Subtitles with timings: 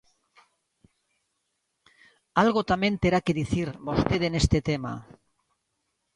[2.43, 4.93] Algo tamén terá que dicir vostede neste tema.